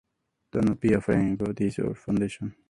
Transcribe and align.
Do 0.51 0.61
not 0.61 0.79
be 0.79 0.93
afraid; 0.93 1.37
God 1.37 1.61
is 1.61 1.77
our 1.77 1.93
foundation, 1.93 2.23
our 2.23 2.29
freedom. 2.29 2.55